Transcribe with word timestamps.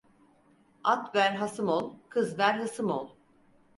At 0.83 1.11
ver 1.15 1.31
hasım 1.31 1.67
ol, 1.67 1.93
kız 2.09 2.37
ver 2.39 2.59
hısım 2.59 2.89
ol. 2.91 3.09